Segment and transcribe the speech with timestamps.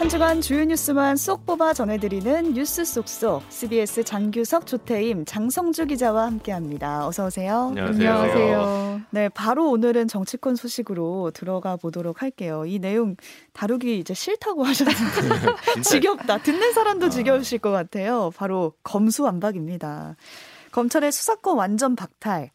[0.00, 7.06] 한 주간 주요 뉴스만 쏙 뽑아 전해드리는 뉴스 쏙쏙 CBS 장규석 조태임 장성주 기자와 함께합니다.
[7.06, 7.66] 어서 오세요.
[7.68, 8.10] 안녕하세요.
[8.10, 9.00] 안녕하세요.
[9.10, 12.64] 네, 바로 오늘은 정치권 소식으로 들어가 보도록 할게요.
[12.64, 13.14] 이 내용
[13.52, 16.38] 다루기 이제 싫다고 하셨는데 지겹다.
[16.38, 17.10] 듣는 사람도 아.
[17.10, 18.30] 지겨우실 것 같아요.
[18.38, 20.16] 바로 검수완박입니다.
[20.72, 22.48] 검찰의 수사권 완전 박탈.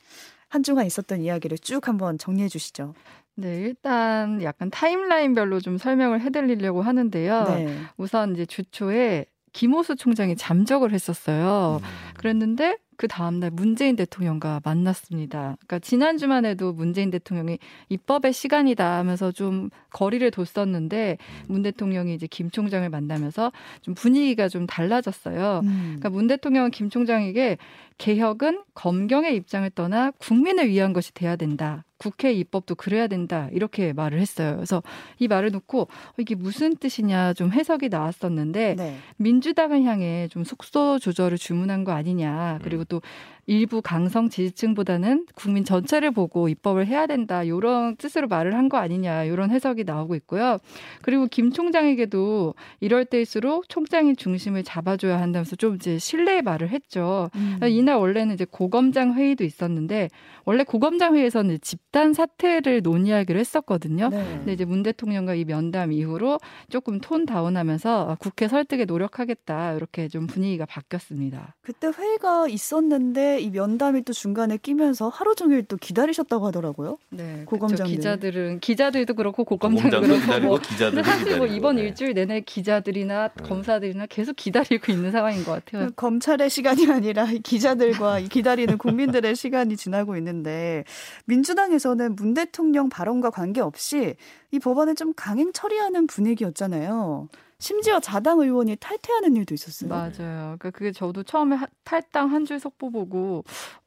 [0.49, 2.95] 한 주간 있었던 이야기를 쭉 한번 정리해 주시죠.
[3.35, 7.43] 네, 일단 약간 타임라인별로 좀 설명을 해드리려고 하는데요.
[7.43, 7.77] 네.
[7.97, 11.79] 우선 이제 주초에 김호수 총장이 잠적을 했었어요.
[11.81, 11.87] 음.
[12.17, 15.57] 그랬는데 그 다음날 문재인 대통령과 만났습니다.
[15.59, 17.59] 그러니까 지난주만 해도 문재인 대통령이
[17.89, 21.17] 입법의 시간이다 하면서 좀 거리를 뒀었는데
[21.47, 25.61] 문 대통령이 이제 김 총장을 만나면서 좀 분위기가 좀 달라졌어요.
[25.63, 25.95] 음.
[25.99, 27.57] 그러니까 문 대통령은 김 총장에게
[27.97, 31.85] 개혁은 검경의 입장을 떠나 국민을 위한 것이 돼야 된다.
[31.97, 33.47] 국회 입법도 그래야 된다.
[33.53, 34.55] 이렇게 말을 했어요.
[34.55, 34.83] 그래서
[35.17, 38.97] 이 말을 놓고 어, 이게 무슨 뜻이냐 좀 해석이 나왔었는데 네.
[39.17, 42.59] 민주당을 향해 좀 속소 조절을 주문한 거 아니냐.
[42.63, 43.01] 그리고 또
[43.47, 49.25] 일부 강성 지지층보다는 국민 전체를 보고 입법을 해야 된다 이런 뜻으로 말을 한 거 아니냐
[49.25, 50.57] 이런 해석이 나오고 있고요.
[51.03, 57.29] 그리고 김 총장에게도 이럴 때일수록 총장이 중심을 잡아줘야 한다면서 좀 이제 신뢰의 말을 했죠.
[57.35, 57.59] 음.
[57.69, 60.09] 이날 원래는 이제 고검장 회의도 있었는데
[60.45, 64.09] 원래 고검장 회의에서는 집단 사퇴를 논의하기로 했었거든요.
[64.09, 64.23] 네.
[64.37, 66.39] 근데 이제 문 대통령과 이 면담 이후로
[66.69, 71.55] 조금 톤 다운하면서 국회 설득에 노력하겠다 이렇게 좀 분위기가 바뀌었습니다.
[71.61, 76.97] 그때 회의가 있었는데 이 면담이 또 중간에 끼면서 하루 종일 또 기다리셨다고 하더라고요.
[77.09, 81.83] 네, 고검장 기자들은 기자들도 그렇고 고검장도 그렇고 뭐, 기자들 사실 뭐 이번 네.
[81.83, 83.43] 일주일 내내 기자들이나 네.
[83.43, 85.89] 검사들이나 계속 기다리고 있는 상황인 것 같아요.
[85.95, 90.83] 검찰의 시간이 아니라 기자들과 기다리는 국민들의 시간이 지나고 있는데
[91.25, 94.15] 민주당에서는 문 대통령 발언과 관계없이
[94.51, 97.27] 이 법안을 좀 강행 처리하는 분위기였잖아요.
[97.59, 99.89] 심지어 자당 의원이 탈퇴하는 일도 있었어요.
[99.89, 100.11] 맞아요.
[100.57, 103.43] 그러니까 그게 저도 처음에 탈당 한 줄 속보 보고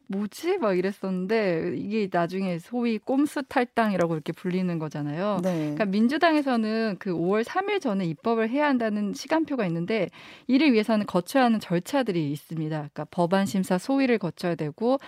[0.08, 0.58] 뭐지?
[0.58, 5.40] 막 이랬었는데 이게 나중에 소위 꼼수 탈당이라고 이렇게 불리는 거잖아요.
[5.42, 5.58] 네.
[5.58, 10.08] 그러니까 민주당에서는 그 5월 3일 전에 입법을 해야 한다는 시간표가 있는데
[10.46, 12.76] 이를 위해서는 거쳐야 하는 절차들이 있습니다.
[12.76, 14.98] 그러니까 법안 심사 소위를 거쳐야 되고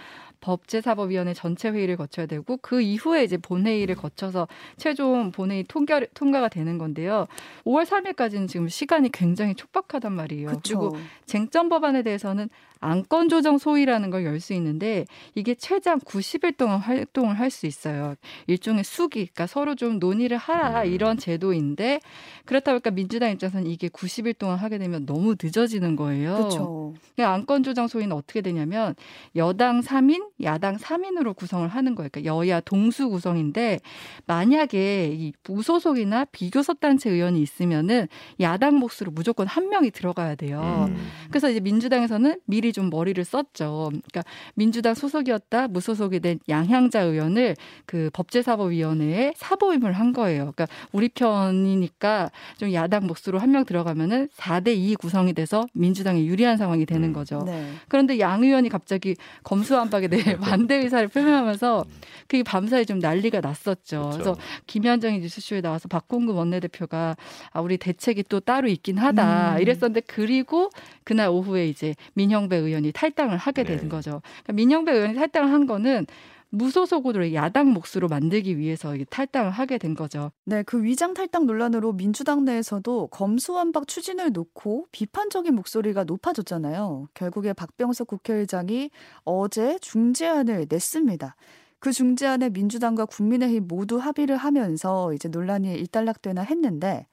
[0.41, 6.79] 법제사법위원회 전체 회의를 거쳐야 되고 그 이후에 이제 본회의를 거쳐서 최종 본회의 통과 통과가 되는
[6.79, 7.27] 건데요.
[7.65, 10.49] 5월 3일까지는 지금 시간이 굉장히 촉박하단 말이에요.
[10.49, 10.79] 그쵸.
[10.79, 10.97] 그리고
[11.27, 12.49] 쟁점 법안에 대해서는
[12.81, 15.05] 안건 조정 소위라는 걸 열 수 있는데
[15.35, 18.15] 이게 최장 90일 동안 활동을 할 수 있어요.
[18.47, 20.87] 일종의 수기, 그러니까 서로 좀 논의를 하라 음.
[20.93, 22.01] 이런 제도인데
[22.45, 26.37] 그렇다 보니까 민주당 입장에서는 이게 90일 동안 하게 되면 너무 늦어지는 거예요.
[26.37, 26.95] 그렇죠.
[27.19, 28.95] 안건 조정 소위는 어떻게 되냐면
[29.37, 32.09] 여당 3인, 야당 3인으로 구성을 하는 거예요.
[32.11, 33.81] 그러니까 여야 동수 구성인데
[34.27, 38.07] 만약에 이 무소속이나 비교섭 단체 의원이 있으면은
[38.41, 40.87] 야당 몫으로 무조건 한 명이 들어가야 돼요.
[40.89, 41.09] 음.
[41.31, 43.91] 그래서 이제 민주당에서는 미리 좀 머리를 썼죠.
[43.91, 44.23] 그러니까
[44.55, 50.53] 민주당 소속이었다 무소속이 된 양향자 의원을 그 법제사법위원회에 사보임을 한 거예요.
[50.55, 56.57] 그러니까 우리 편이니까 좀 야당 몫으로 한 명 들어가면은 4대 2 구성이 돼서 민주당에 유리한
[56.57, 57.13] 상황이 되는 음.
[57.13, 57.43] 거죠.
[57.45, 57.73] 네.
[57.89, 61.85] 그런데 양 의원이 갑자기 검수완박에 대해 반대 의사를 표명하면서
[62.29, 64.01] 그게 밤사이 좀 난리가 났었죠.
[64.01, 64.11] 그렇죠.
[64.11, 64.37] 그래서
[64.69, 67.17] 김현정이 뉴스쇼에 나와서 박홍근 원내대표가
[67.53, 69.61] 아 우리 대책이 또 따로 있긴 하다 음.
[69.63, 70.71] 이랬었는데 그리고
[71.03, 73.89] 그날 오후에 이제 민형배 의원이 탈당을 하게 된 네.
[73.89, 74.23] 거죠.
[74.43, 76.07] 그러니까 민영배 의원이 탈당을 한 거는
[76.51, 80.33] 무소속으로 야당 몫으로 만들기 위해서 탈당을 하게 된 거죠.
[80.45, 87.09] 네, 그 위장 탈당 논란으로 민주당 내에서도 검수완박 추진을 놓고 비판적인 목소리가 높아졌잖아요.
[87.15, 88.91] 결국에 박병석 국회의장이
[89.25, 91.37] 어제 중재안을 냈습니다.
[91.79, 97.07] 그 중재안에 민주당과 국민의힘 모두 합의를 하면서 이제 논란이 일단락되나 했는데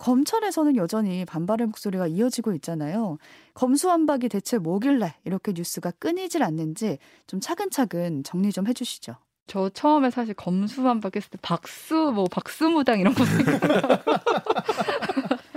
[0.00, 3.18] 검찰에서는 여전히 반발의 목소리가 이어지고 있잖아요.
[3.52, 9.16] 검수완박이 대체 뭐길래 이렇게 뉴스가 끊이질 않는지 좀 차근차근 정리 좀 해주시죠.
[9.46, 13.60] 저 처음에 사실 검수완박 했을 때 박수 뭐 박수무당 이런 거 생각.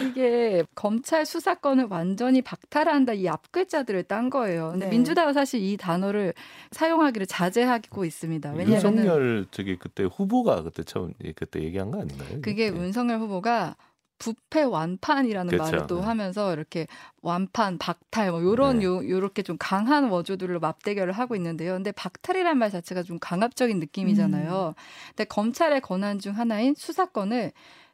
[0.00, 4.70] 이게 검찰 수사권을 완전히 박탈한다 이 앞글자들을 딴 거예요.
[4.72, 4.90] 근데 네.
[4.90, 6.34] 민주당은 사실 이 단어를
[6.72, 8.50] 사용하기를 자제하고 있습니다.
[8.52, 12.40] 왜냐하면 윤석열 저기 그때 후보가 그때 처음 그때 얘기한 거 아닌가요?
[12.42, 12.78] 그게 네.
[12.78, 13.76] 윤석열 후보가
[14.18, 15.64] 부패 완판이라는 그렇죠.
[15.64, 16.06] 말을 또 네.
[16.06, 16.86] 하면서 이렇게
[17.22, 18.84] 완판, 박탈 뭐 요런 네.
[18.84, 21.74] 요 요렇게 좀 강한 워조들로 맞대결을 하고 있는데요.
[21.74, 24.74] 근데 박탈이라는 말 자체가 좀 강압적인 느낌이잖아요.
[24.76, 24.80] 음.
[25.08, 27.52] 근데 검찰의 권한 중 하나인 수사권을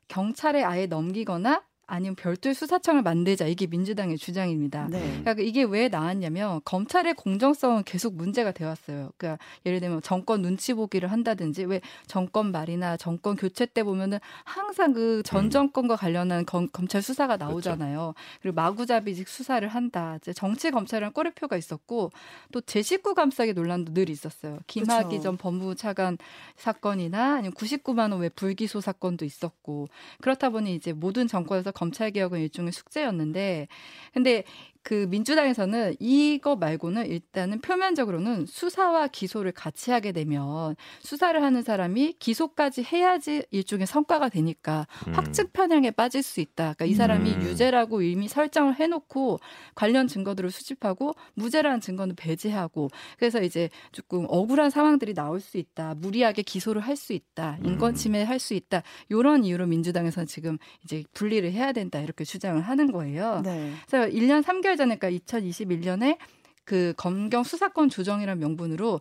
[0.09, 1.63] 경찰에 아예 넘기거나
[1.93, 4.89] 아니면 별도의 수사청을 만들자 이게 민주당의 주장입니다.
[4.89, 4.99] 네.
[5.21, 9.11] 그러니까 이게 왜 나왔냐면 검찰의 공정성은 계속 문제가 되어 왔어요.
[9.19, 14.95] 그러니까 예를 들면 정권 눈치 보기를 한다든지 왜 정권 말이나 정권 교체 때 보면은 항상
[14.95, 15.51] 그전 음.
[15.51, 17.53] 정권과 관련한 검, 찰 수사가 그렇죠.
[17.53, 18.15] 나오잖아요.
[18.15, 18.39] 그렇죠.
[18.41, 20.17] 그리고 마구잡이식 수사를 한다.
[20.17, 22.11] 이제 정치 검찰이랑 꼬리표가 있었고
[22.53, 24.61] 또 제19 감싸기 논란도 늘 있었어요.
[24.67, 25.23] 김학의 그렇죠.
[25.25, 26.17] 전 법무부 차관
[26.57, 29.89] 사건이나 아니면 99만 원왜 불기소 사건도 있었고
[30.23, 33.67] 그렇다 보니 이제 모든 정권에서 검찰 개혁은 일종의 숙제였는데
[34.15, 34.45] 근데
[34.83, 42.85] 그 민주당에서는 이거 말고는 일단은 표면적으로는 수사와 기소를 같이 하게 되면 수사를 하는 사람이 기소까지
[42.85, 45.15] 해야지 일종의 성과가 되니까 음.
[45.15, 46.75] 확증 편향에 빠질 수 있다.
[46.75, 47.43] 그러니까 이 사람이 음.
[47.43, 49.41] 유죄라고 이미 설정을 해놓고
[49.75, 52.89] 관련 증거들을 수집하고 무죄라는 증거는 배제하고
[53.19, 55.95] 그래서 이제 조금 억울한 상황들이 나올 수 있다.
[55.95, 57.59] 무리하게 기소를 할 수 있다.
[57.65, 57.95] 인권 음.
[57.95, 58.83] 침해할 수 있다.
[59.09, 63.43] 이런 이유로 민주당에서는 지금 이제 분리를 해야 된다 이렇게 주장을 하는 거예요.
[63.45, 63.73] 네.
[63.87, 66.19] 그래서 1년 3개월 그러니까 2021년에
[66.65, 69.01] 그 검경 수사권 조정이라는 명분으로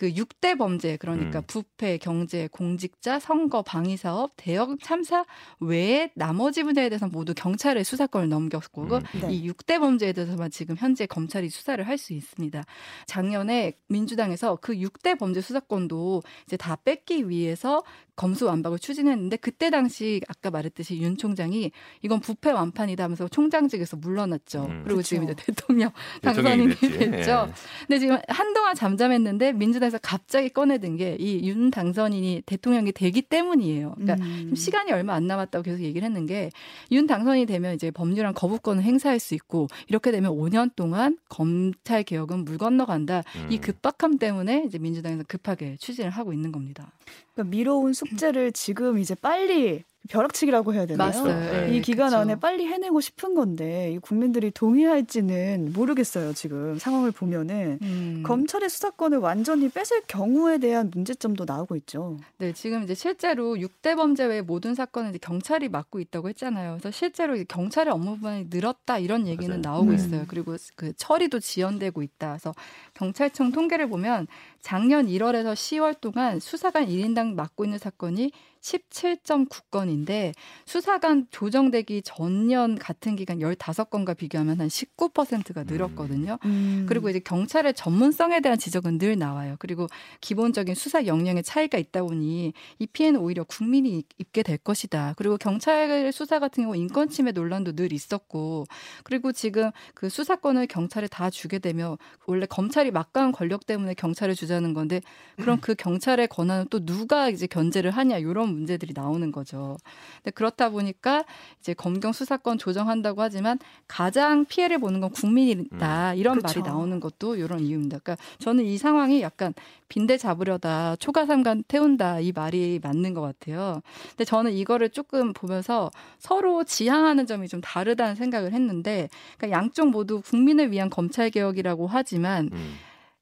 [0.00, 1.44] 그 6대 범죄 그러니까 음.
[1.46, 5.26] 부패, 경제, 공직자, 선거, 방위 사업, 대형 참사
[5.60, 9.00] 외에 나머지 분야에 대해서 모두 경찰에 수사권을 넘겼고 음.
[9.20, 9.30] 네.
[9.30, 12.64] 이 6대 범죄에 대해서만 지금 현재 검찰이 수사를 할 수 있습니다.
[13.04, 17.82] 작년에 민주당에서 그 6대 범죄 수사권도 이제 다 뺏기 위해서
[18.16, 21.72] 검수 완박을 추진했는데 그때 당시 아까 말했듯이 윤 총장이
[22.02, 24.64] 이건 부패 완판이다 하면서 총장직에서 물러났죠.
[24.64, 25.08] 음, 그리고 그쵸.
[25.08, 25.90] 지금 이제 대통령
[26.22, 27.30] 당선인이 됐죠.
[27.48, 27.52] 예.
[27.86, 33.94] 근데 지금 한동안 잠잠했는데 민주당 에서 갑자기 꺼내든 게 이 윤 당선인이 대통령이 되기 때문이에요.
[33.96, 34.54] 그러니까 음.
[34.54, 36.50] 시간이 얼마 안 남았다고 계속 얘기를 했는 게
[36.92, 42.44] 윤 당선이 되면 이제 법률안 거부권을 행사할 수 있고 이렇게 되면 5년 동안 검찰 개혁은
[42.44, 43.22] 물 건너간다.
[43.36, 43.46] 음.
[43.50, 46.92] 이 급박함 때문에 이제 민주당에서 급하게 추진을 하고 있는 겁니다.
[47.34, 51.10] 그러니까 미뤄온 숙제를 지금 이제 빨리 벼락치기라고 해야 되나요?
[51.24, 51.68] 맞아요.
[51.68, 52.18] 이 네, 기간 그쵸.
[52.18, 56.32] 안에 빨리 해내고 싶은 건데 국민들이 동의할지는 모르겠어요.
[56.32, 58.22] 지금 상황을 보면은 음.
[58.24, 62.16] 검찰의 수사권을 완전히 뺏을 경우에 대한 문제점도 나오고 있죠.
[62.38, 66.78] 네, 지금 이제 실제로 6대 범죄 외 모든 사건은 경찰이 맡고 있다고 했잖아요.
[66.80, 69.60] 그래서 실제로 경찰의 업무 부분이 늘었다 이런 얘기는 맞아요.
[69.76, 69.94] 나오고 음.
[69.94, 70.24] 있어요.
[70.28, 72.30] 그리고 그 처리도 지연되고 있다.
[72.30, 72.54] 그래서
[72.94, 74.26] 경찰청 통계를 보면
[74.60, 80.32] 작년 1월에서 10월 동안 수사관 1인당 맡고 있는 사건이 17.9건인데
[80.66, 86.38] 수사관 조정되기 전년 같은 기간 15건과 비교하면 한 19%가 늘었거든요.
[86.44, 86.50] 음.
[86.50, 86.86] 음.
[86.88, 89.56] 그리고 이제 경찰의 전문성에 대한 지적은 늘 나와요.
[89.58, 89.86] 그리고
[90.20, 95.14] 기본적인 수사 역량의 차이가 있다 보니 이 피해는 오히려 국민이 입게 될 것이다.
[95.16, 98.66] 그리고 경찰 수사 같은 경우 인권 침해 논란도 늘 있었고
[99.04, 101.96] 그리고 지금 그 수사권을 경찰에 다 주게 되면
[102.26, 105.00] 원래 검찰이 막강한 권력 때문에 경찰을 주자는 건데
[105.36, 109.76] 그럼 그 경찰의 권한은 또 누가 이제 견제를 하냐 이런 문제들이 나오는 거죠.
[110.16, 111.24] 근데 그렇다 보니까
[111.60, 113.58] 이제 검경 수사권 조정한다고 하지만
[113.88, 116.12] 가장 피해를 보는 건 국민이다.
[116.12, 116.18] 음.
[116.18, 116.60] 이런 그렇죠.
[116.60, 117.98] 말이 나오는 것도 이런 이유입니다.
[117.98, 119.54] 그러니까 저는 이 상황이 약간
[119.88, 123.82] 빈대 잡으려다 초가삼간 태운다 이 말이 맞는 것 같아요.
[124.10, 130.20] 근데 저는 이거를 조금 보면서 서로 지향하는 점이 좀 다르다는 생각을 했는데 그러니까 양쪽 모두
[130.22, 132.74] 국민을 위한 검찰 개혁이라고 하지만 음.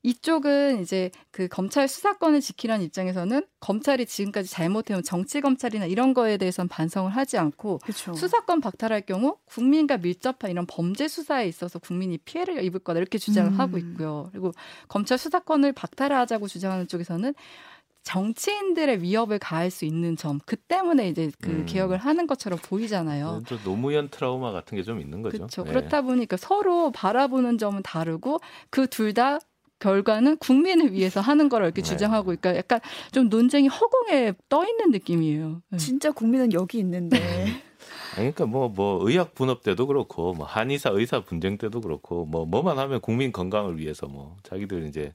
[0.03, 6.69] 이쪽은 이제 그 검찰 수사권을 지키라는 입장에서는 검찰이 지금까지 잘못해온 정치 검찰이나 이런 거에 대해서는
[6.69, 8.15] 반성을 하지 않고 그쵸.
[8.15, 13.51] 수사권 박탈할 경우 국민과 밀접한 이런 범죄 수사에 있어서 국민이 피해를 입을 거다 이렇게 주장을
[13.53, 13.59] 음.
[13.59, 14.29] 하고 있고요.
[14.31, 14.53] 그리고
[14.87, 17.35] 검찰 수사권을 박탈하자고 주장하는 쪽에서는
[18.05, 21.67] 정치인들의 위협을 가할 수 있는 점, 그 때문에 이제 그 음.
[21.67, 23.43] 개혁을 하는 것처럼 보이잖아요.
[23.47, 25.37] 좀 노무현 트라우마 같은 게 좀 있는 거죠.
[25.39, 25.65] 그렇죠.
[25.65, 25.71] 네.
[25.71, 28.41] 그렇다 보니까 서로 바라보는 점은 다르고
[28.71, 29.39] 그 둘 다
[29.79, 31.89] 결과는 국민을 위해서 하는 거라 이렇게 네.
[31.89, 32.81] 주장하고 그러니까 약간
[33.13, 35.63] 좀 논쟁이 허공에 떠 있는 느낌이에요.
[35.71, 35.79] 네.
[35.79, 37.19] 진짜 국민은 여기 있는데.
[38.19, 42.79] 그러니까 뭐뭐 뭐 의학 분업 때도 그렇고 뭐 한의사 의사 분쟁 때도 그렇고 뭐 뭐만
[42.79, 45.15] 하면 국민 건강을 위해서 뭐 자기들 이제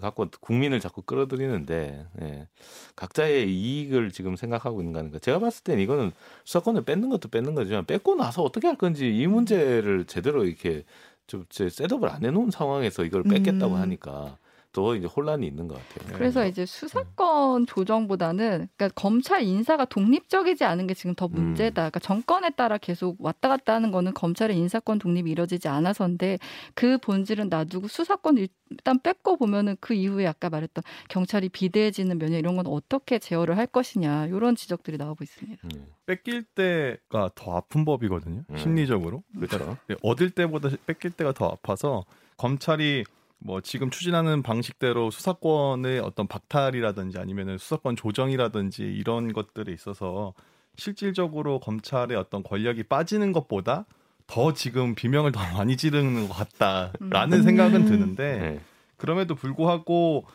[0.00, 2.48] 갖고 국민을 자꾸 끌어들이는데 예.
[2.96, 6.12] 각자의 이익을 지금 생각하고 있는 거니까 제가 봤을 땐 이거는
[6.44, 10.84] 수사권을 뺏는 것도 뺏는 거지만 뺏고 나서 어떻게 할 건지 이 문제를 제대로 이렇게
[11.30, 13.80] 좀제 셋업을 안 해놓은 상황에서 이걸 뺏겠다고 음.
[13.80, 14.36] 하니까
[14.72, 16.16] 더 이제 혼란이 있는 것 같아요.
[16.16, 21.32] 그래서 이제 수사권 조정보다는 그러니까 검찰 인사가 독립적이지 않은 게 지금 더 음.
[21.32, 21.82] 문제다.
[21.82, 26.38] 그러니까 정권에 따라 계속 왔다 갔다 하는 거는 검찰의 인사권 독립이 이뤄지지 않아서인데
[26.74, 28.38] 그 본질은 놔두고 수사권
[28.70, 33.66] 일단 뺏고 보면은 그 이후에 아까 말했던 경찰이 비대해지는 면에 이런 건 어떻게 제어를 할
[33.66, 35.62] 것이냐 이런 지적들이 나오고 있습니다.
[35.64, 35.86] 음.
[36.06, 38.44] 뺏길 때가 더 아픈 법이거든요.
[38.48, 38.56] 음.
[38.56, 39.24] 심리적으로.
[39.34, 39.76] 그렇죠.
[39.88, 42.04] 네, 얻을 때보다 뺏길 때가 더 아파서
[42.36, 43.04] 검찰이
[43.40, 50.34] 뭐 지금 추진하는 방식대로 수사권의 어떤 박탈이라든지 아니면은 수사권 조정이라든지 이런 것들에 있어서
[50.76, 53.86] 실질적으로 검찰의 어떤 권력이 빠지는 것보다
[54.26, 57.42] 더 지금 비명을 더 많이 지르는 것 같다라는 음.
[57.42, 58.60] 생각은 드는데 네.
[58.96, 60.26] 그럼에도 불구하고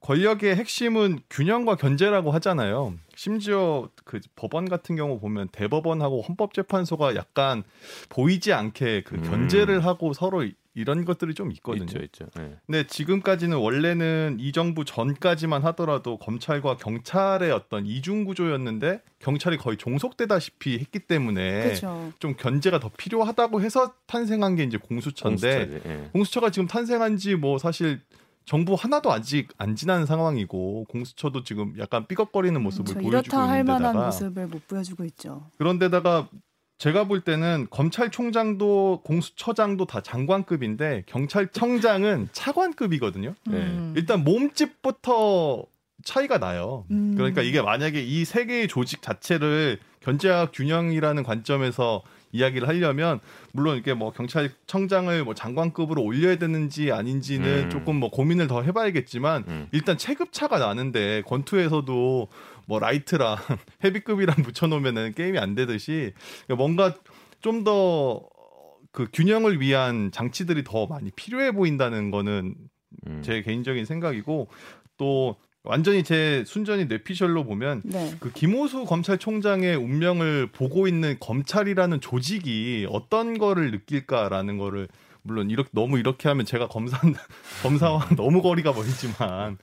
[0.00, 2.94] 권력의 핵심은 균형과 견제라고 하잖아요.
[3.14, 7.62] 심지어 그 법원 같은 경우 보면 대법원하고 헌법재판소가 약간
[8.10, 9.22] 보이지 않게 그 음.
[9.22, 10.44] 견제를 하고 서로
[10.74, 11.84] 이런 것들이 좀 있거든요.
[11.84, 12.26] 있죠, 있죠.
[12.36, 12.56] 네.
[12.66, 20.78] 근데 지금까지는 원래는 이 정부 전까지만 하더라도 검찰과 경찰의 어떤 이중 구조였는데 경찰이 거의 종속되다시피
[20.80, 22.12] 했기 때문에 그쵸.
[22.18, 26.08] 좀 견제가 더 필요하다고 해서 탄생한 게 이제 공수처인데 예.
[26.12, 28.00] 공수처가 지금 탄생한 지 뭐 사실
[28.44, 33.08] 정부 하나도 아직 안 지난 상황이고 공수처도 지금 약간 삐걱거리는 모습을 그렇죠.
[33.10, 35.50] 보여주고 이렇다 할 만한 모습을 못 보여주고 있죠.
[35.58, 36.28] 그런데다가
[36.78, 43.34] 제가 볼 때는 검찰총장도 공수처장도 다 장관급인데 경찰청장은 차관급이거든요.
[43.48, 43.92] 음.
[43.94, 44.00] 네.
[44.00, 45.64] 일단 몸집부터
[46.04, 46.84] 차이가 나요.
[46.90, 47.14] 음.
[47.16, 52.02] 그러니까 이게 만약에 이 세 개의 조직 자체를 견제와 균형이라는 관점에서
[52.32, 53.20] 이야기를 하려면
[53.52, 57.70] 물론 이게 뭐 경찰청장을 뭐 장관급으로 올려야 되는지 아닌지는 음.
[57.70, 59.68] 조금 뭐 고민을 더 해봐야겠지만 음.
[59.70, 62.28] 일단 체급 차가 나는데 권투에서도
[62.66, 63.36] 뭐 라이트랑
[63.84, 66.12] 헤비급이랑 붙여놓으면은 게임이 안 되듯이
[66.48, 66.94] 뭔가
[67.40, 68.22] 좀더
[68.92, 72.54] 그 균형을 위한 장치들이 더 많이 필요해 보인다는 거는
[73.06, 73.22] 음.
[73.22, 74.48] 제 개인적인 생각이고
[74.96, 78.14] 또 완전히 제 순전히 뇌피셜로 보면 네.
[78.20, 84.88] 그 김호수 검찰총장의 운명을 보고 있는 검찰이라는 조직이 어떤 거를 느낄까라는 거를
[85.22, 87.00] 물론 이렇게 너무 이렇게 하면 제가 검사
[87.62, 89.58] 검사와 너무 거리가 멀지만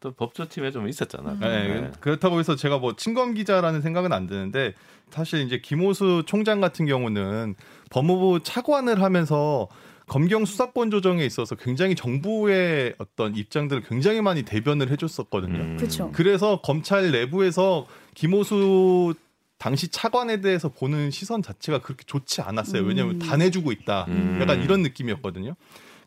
[0.00, 1.36] 또 법조팀에 좀 있었잖아.
[1.40, 1.90] 네, 네.
[2.00, 4.74] 그렇다고 해서 제가 뭐 친검 기자라는 생각은 안 드는데
[5.10, 7.54] 사실 이제 김호수 총장 같은 경우는
[7.90, 9.68] 법무부 차관을 하면서
[10.06, 15.58] 검경 수사권 조정에 있어서 굉장히 정부의 어떤 입장들을 굉장히 많이 대변을 해줬었거든요.
[15.58, 15.76] 음.
[15.76, 16.10] 그렇죠.
[16.12, 19.14] 그래서 검찰 내부에서 김호수
[19.58, 22.82] 당시 차관에 대해서 보는 시선 자체가 그렇게 좋지 않았어요.
[22.82, 23.18] 왜냐하면 음.
[23.20, 24.06] 다 내주고 있다.
[24.08, 24.38] 음.
[24.40, 25.54] 약간 이런 느낌이었거든요.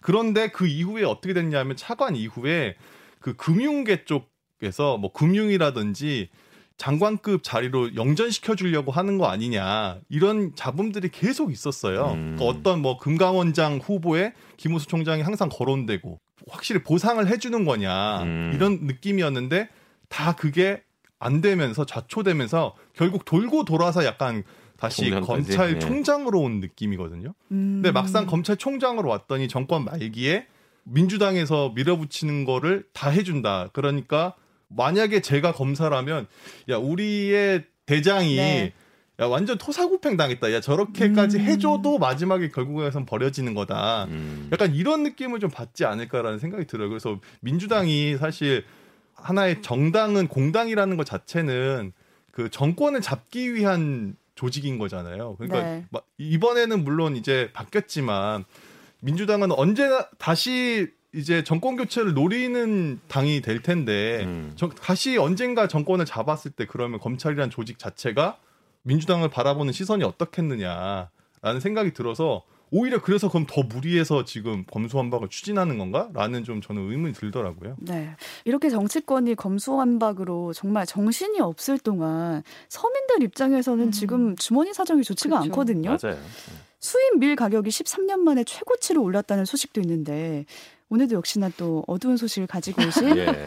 [0.01, 2.75] 그런데 그 이후에 어떻게 됐냐면 차관 이후에
[3.25, 6.29] 그 금융계 쪽에서 뭐 금융이라든지
[6.77, 12.11] 장관급 자리로 영전시켜 주려고 하는 거 아니냐 이런 잡음들이 계속 있었어요.
[12.11, 12.35] 음.
[12.35, 18.51] 그러니까 어떤 뭐 금강원장 후보에 김우수 총장이 항상 거론되고 확실히 보상을 해주는 거냐 음.
[18.53, 19.69] 이런 느낌이었는데
[20.07, 20.83] 다 그게
[21.17, 24.43] 안 되면서 좌초되면서 결국 돌고 돌아서 약간
[24.77, 27.33] 다시 검찰총장으로 온 느낌이거든요.
[27.51, 27.81] 음.
[27.81, 30.45] 근데 막상 검찰총장으로 왔더니 정권 말기에
[30.85, 33.69] 민주당에서 밀어붙이는 거를 다 해준다.
[33.73, 34.35] 그러니까
[34.67, 36.27] 만약에 제가 검사라면
[36.69, 38.73] 야 우리의 대장이 네.
[39.19, 40.51] 야 완전 토사구팽 당했다.
[40.53, 41.41] 야 저렇게까지 음.
[41.41, 44.05] 해줘도 마지막에 결국에선 버려지는 거다.
[44.05, 44.49] 음.
[44.51, 46.89] 약간 이런 느낌을 좀 받지 않을까라는 생각이 들어요.
[46.89, 48.65] 그래서 민주당이 사실
[49.13, 51.93] 하나의 정당은 공당이라는 것 자체는
[52.31, 55.37] 그 정권을 잡기 위한 조직인 거잖아요.
[55.37, 55.85] 그러니까 네.
[56.17, 58.43] 이번에는 물론 이제 바뀌었지만
[59.01, 64.51] 민주당은 언제나 다시 이제 정권 교체를 노리는 당이 될 텐데 음.
[64.55, 68.37] 저, 다시 언젠가 정권을 잡았을 때 그러면 검찰이란 조직 자체가
[68.83, 76.43] 민주당을 바라보는 시선이 어떻겠느냐라는 생각이 들어서 오히려 그래서 그럼 더 무리해서 지금 검수완박을 추진하는 건가?라는
[76.43, 77.77] 좀 저는 의문이 들더라고요.
[77.79, 83.91] 네, 이렇게 정치권이 검수완박으로 정말 정신이 없을 동안 서민들 입장에서는 음.
[83.91, 85.53] 지금 주머니 사정이 좋지가 그렇죠.
[85.53, 85.97] 않거든요.
[86.01, 86.19] 맞아요.
[86.85, 90.45] 수입 밀 가격이 13년 만에 최고치를 올랐다는 소식도 있는데
[90.89, 93.45] 오늘도 역시나 또 어두운 소식을 가지고 오신 예.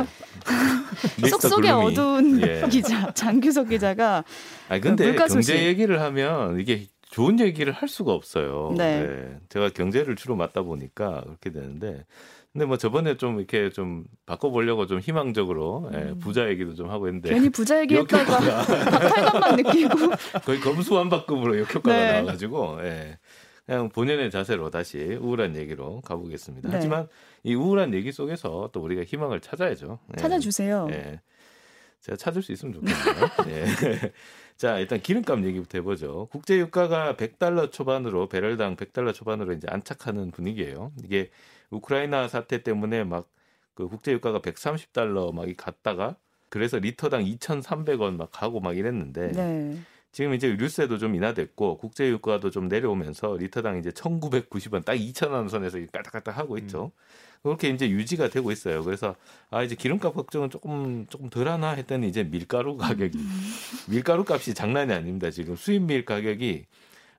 [1.30, 2.66] 속속의 어두운 예.
[2.68, 4.24] 기자 장규석 기자가
[4.68, 5.54] 아 근데 그 경제 소식.
[5.54, 8.74] 얘기를 하면 이게 좋은 얘기를 할 수가 없어요.
[8.76, 9.06] 네.
[9.06, 9.38] 네.
[9.48, 12.04] 제가 경제를 주로 맡다 보니까 그렇게 되는데
[12.58, 16.08] 근데 뭐 저번에 좀 이렇게 좀 바꿔보려고 좀 희망적으로 예, 음.
[16.08, 18.64] 예, 부자 얘기도 좀 하고 했는데 괜히 부자 얘기했다가
[19.14, 19.94] 팔감만 느끼고
[20.44, 22.12] 거의 검수완박급으로 역효과가 네.
[22.14, 23.18] 나와가지고 예.
[23.64, 26.68] 그냥 본연의 자세로 다시 우울한 얘기로 가보겠습니다.
[26.68, 26.74] 네.
[26.74, 27.06] 하지만
[27.44, 30.00] 이 우울한 얘기 속에서 또 우리가 희망을 찾아야죠.
[30.08, 30.20] 네.
[30.20, 30.86] 찾아주세요.
[30.86, 31.20] 네.
[32.00, 33.28] 제가 찾을 수 있으면 좋겠네요.
[33.46, 34.12] 네.
[34.56, 36.26] 자, 일단 기름값 얘기부터 해보죠.
[36.32, 40.90] 국제 유가가 100달러 초반으로 배럴당 100달러 초반으로 이제 안착하는 분위기예요.
[41.04, 41.30] 이게
[41.70, 43.38] 우크라이나 사태 때문에 막
[43.78, 46.16] 그 국제 유가가 130달러 막 갔다가
[46.48, 49.78] 그래서 리터당 2,300원 막 가고 막 이랬는데 네.
[50.10, 55.78] 지금 이제 유류세도 좀 인하됐고 국제 유가도 좀 내려오면서 리터당 이제 1,990원 딱 2,000원 선에서
[55.92, 56.86] 까딱까딱 하고 있죠.
[56.86, 57.42] 음.
[57.44, 58.82] 그렇게 이제 유지가 되고 있어요.
[58.82, 59.14] 그래서
[59.48, 63.52] 아 이제 기름값 걱정은 조금 조금 덜하나 했더니 이제 밀가루 가격이 음.
[63.86, 65.30] 밀가루 값이 장난이 아닙니다.
[65.30, 66.66] 지금 수입 밀 가격이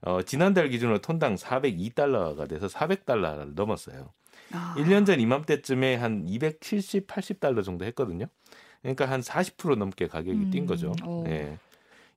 [0.01, 4.11] 어 지난달 기준으로 톤당 402달러가 돼서 400달러를 넘었어요.
[4.51, 4.75] 아.
[4.77, 8.25] 1년 전 이맘때쯤에 한 270, 80달러 정도 했거든요.
[8.81, 10.93] 그러니까 한 40% 넘게 가격이 뛴 거죠.
[11.03, 11.24] 음.
[11.25, 11.29] 예.
[11.29, 11.58] 네.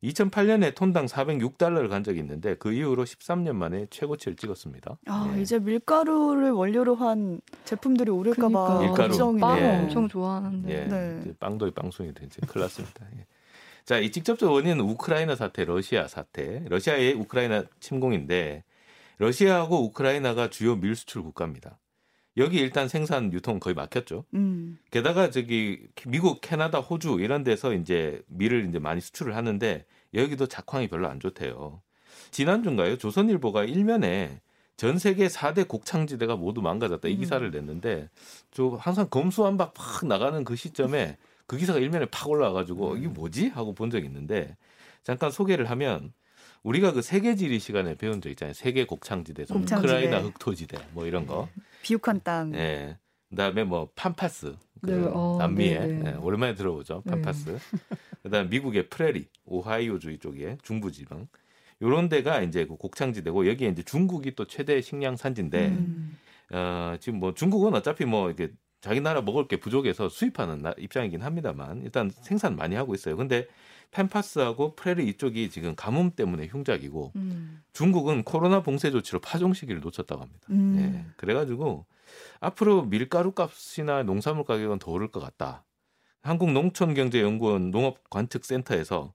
[0.05, 4.99] 2008년에 톤당 406달러를 간 적이 있는데 그 이후로 13년 만에 최고치를 찍었습니다.
[5.07, 5.41] 아, 예.
[5.41, 9.41] 이제 밀가루를 원료로 한 제품들이 오를까 봐 걱정이네.
[9.41, 9.65] 빵 예.
[9.65, 10.73] 엄청 좋아하는데.
[10.73, 10.85] 예.
[10.87, 11.33] 네.
[11.39, 13.07] 빵도 빵송이 된지 큰일 났습니다.
[13.17, 13.27] 예.
[13.85, 16.65] 자, 이 직접적 원인은 우크라이나 사태, 러시아 사태.
[16.69, 18.65] 러시아의 우크라이나 침공인데
[19.19, 21.79] 러시아하고 우크라이나가 주요 밀수출 국가입니다.
[22.37, 24.25] 여기 일단 생산 유통 거의 막혔죠.
[24.35, 24.79] 음.
[24.91, 29.85] 게다가 저기 미국, 캐나다, 호주 이런 데서 이제 밀을 이제 많이 수출을 하는데
[30.15, 31.83] 여기도 작황이 별로 안 좋대요.
[32.31, 32.97] 지난주인가요?
[32.99, 34.41] 조선일보가 일면에
[34.77, 37.19] 전 세계 4대 곡창지대가 모두 망가졌다 이 음.
[37.21, 38.09] 기사를 냈는데
[38.51, 43.75] 저 항상 검수한박 팍 나가는 그 시점에 그 기사가 일면에 팍 올라와가지고 이게 뭐지 하고
[43.75, 44.57] 본 적이 있는데
[45.05, 46.13] 잠깐 소개를 하면
[46.63, 48.55] 우리가 그 세계 지리 시간에 배운 적 있잖아요.
[48.55, 49.77] 세계 곡창지대, 곡창지대.
[49.77, 51.49] 우크라이나 흑토지대 뭐 이런 거.
[51.83, 52.55] 비옥한 땅.
[52.55, 52.99] 예.
[53.31, 54.55] 그다음에 뭐 판파스.
[54.83, 56.03] 그 네, 어, 남미에 네, 네.
[56.11, 57.03] 네, 오랜만에 들어보죠.
[57.03, 57.51] 판파스.
[57.51, 57.59] 네.
[58.23, 61.29] 그다음 에 미국의 프레리, 오하이오주의 쪽에 중부지방.
[61.81, 66.19] 요런 데가 이제 그 곡창지대고 여기에 이제 중국이 또 최대 식량 산지인데 음.
[66.53, 71.83] 어, 지금 뭐 중국은 어차피 뭐 이렇게 자기 나라 먹을 게 부족해서 수입하는 입장이긴 합니다만
[71.83, 73.17] 일단 생산 많이 하고 있어요.
[73.17, 73.47] 근데
[73.93, 77.63] 펜파스하고 프레리 이쪽이 지금 가뭄 때문에 흉작이고 음.
[77.73, 80.47] 중국은 코로나 봉쇄 조치로 파종 시기를 놓쳤다고 합니다.
[80.51, 80.77] 음.
[80.79, 81.13] 예.
[81.17, 81.87] 그래가지고
[82.41, 85.65] 앞으로 밀가루 값이나 농산물 가격은 더 오를 것 같다.
[86.23, 89.13] 한국농촌경제연구원 농업관측센터에서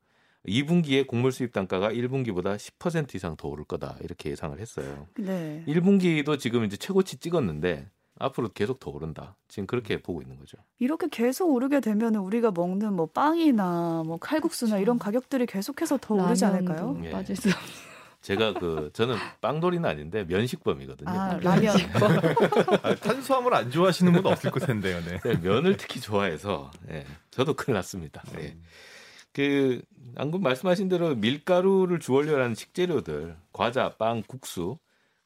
[0.47, 5.07] 2분기에 곡물 수입 단가가 1분기보다 10% 이상 더 오를 거다 이렇게 예상을 했어요.
[5.17, 5.63] 네.
[5.67, 9.35] 1분기도 지금 이제 최고치 찍었는데 앞으로 계속 더 오른다.
[9.47, 10.01] 지금 그렇게 음.
[10.01, 10.57] 보고 있는 거죠.
[10.79, 14.81] 이렇게 계속 오르게 되면 우리가 먹는 뭐 빵이나 뭐 칼국수나 그렇죠.
[14.81, 16.99] 이런 가격들이 계속해서 더 오르지 않을까요?
[17.03, 17.11] 예.
[17.11, 17.49] 빠질 수
[18.21, 21.09] 제가 그 저는 빵돌이는 아닌데 면식범이거든요.
[21.09, 21.75] 아, 라면.
[22.83, 24.99] 아, 탄수화물 안 좋아하시는 분도 없을 것 텐데요.
[25.05, 25.19] 네.
[25.23, 28.23] 네, 면을 특히 좋아해서 예, 저도 큰일 났습니다.
[28.39, 28.57] 예.
[29.31, 29.81] 그
[30.15, 34.77] 방금 말씀하신 대로 밀가루를 주원료로 하는 식재료들, 과자, 빵, 국수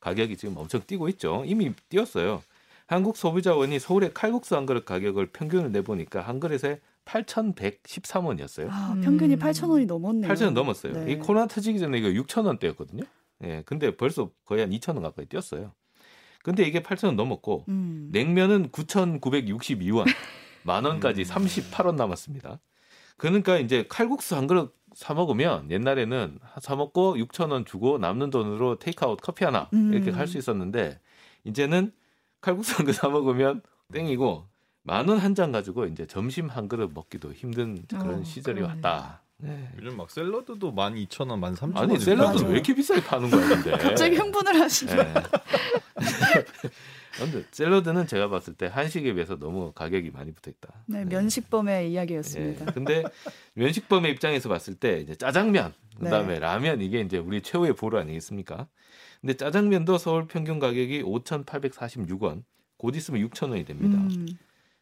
[0.01, 1.43] 가격이 지금 엄청 뛰고 있죠.
[1.45, 2.43] 이미 뛰었어요.
[2.91, 8.67] 한국 소비자원이 서울의 칼국수 한 그릇 가격을 평균을 내보니까 한 그릇에 8,113원이었어요.
[8.69, 9.39] 아, 평균이 음.
[9.39, 10.29] 8,000원이 넘었네요.
[10.29, 10.93] 8,000원 넘었어요.
[11.05, 11.13] 네.
[11.13, 13.07] 이 코로나 터지기 전에 이거 6,000원대였거든요.
[13.45, 13.63] 예.
[13.65, 15.71] 근데 벌써 거의 한 2,000원 가까이 뛰었어요.
[16.43, 18.09] 근데 이게 8,000원 넘었고 음.
[18.11, 20.05] 냉면은 9,962원.
[20.63, 21.25] 만 원까지 음.
[21.25, 22.59] 38원 남았습니다.
[23.15, 28.79] 그러니까 이제 칼국수 한 그릇 사 먹으면 옛날에는 사 먹고 6천 원 주고 남는 돈으로
[28.79, 30.39] 테이크아웃 커피 하나 이렇게 갈수 음.
[30.39, 30.99] 있었는데
[31.45, 31.93] 이제는
[32.41, 33.61] 칼국수 한그사 먹으면
[33.93, 34.47] 땡이고
[34.83, 38.73] 만 원한잔 가지고 이제 점심 한 그릇 먹기도 힘든 그런 어, 시절이 그러네.
[38.75, 39.21] 왔다.
[39.37, 39.69] 네.
[39.77, 41.77] 요즘 막 샐러드도 12,000원, 13,000원.
[41.77, 43.71] 아니, 샐러드 왜 이렇게 비싸게 파는 거야, 근데.
[43.77, 44.95] 갑자기 흥분을 하시죠.
[44.95, 45.13] 네.
[47.17, 50.83] 근데 샐러드는 제가 봤을 때 한식에 비해서 너무 가격이 많이 붙어 있다.
[50.85, 51.89] 네, 면식범의 네.
[51.89, 52.65] 이야기였습니다.
[52.65, 52.71] 네.
[52.71, 53.03] 근데
[53.55, 56.39] 면식범의 입장에서 봤을 때 이제 짜장면, 그다음에 네.
[56.39, 58.67] 라면 이게 이제 우리 최후의 보루 아니겠습니까?
[59.21, 62.43] 근데 짜장면도 서울 평균 가격이 5,846원,
[62.77, 63.97] 곧 있으면 6,000원이 됩니다.
[64.01, 64.27] 음.